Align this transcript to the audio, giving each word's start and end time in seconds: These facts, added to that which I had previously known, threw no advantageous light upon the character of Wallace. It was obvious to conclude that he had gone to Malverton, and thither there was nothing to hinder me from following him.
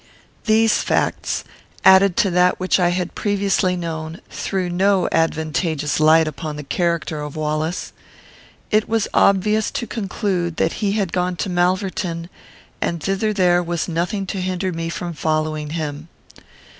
These 0.45 0.81
facts, 0.81 1.43
added 1.85 2.17
to 2.17 2.31
that 2.31 2.59
which 2.59 2.79
I 2.79 2.89
had 2.89 3.13
previously 3.13 3.75
known, 3.75 4.19
threw 4.31 4.67
no 4.67 5.07
advantageous 5.11 5.99
light 5.99 6.27
upon 6.27 6.55
the 6.55 6.63
character 6.63 7.21
of 7.21 7.35
Wallace. 7.35 7.93
It 8.71 8.89
was 8.89 9.07
obvious 9.13 9.69
to 9.69 9.85
conclude 9.85 10.55
that 10.57 10.73
he 10.81 10.93
had 10.93 11.13
gone 11.13 11.35
to 11.35 11.51
Malverton, 11.51 12.29
and 12.81 12.99
thither 13.03 13.31
there 13.31 13.61
was 13.61 13.87
nothing 13.87 14.25
to 14.25 14.41
hinder 14.41 14.71
me 14.71 14.89
from 14.89 15.13
following 15.13 15.69
him. 15.69 16.07